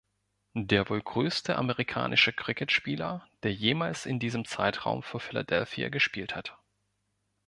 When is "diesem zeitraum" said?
4.17-5.03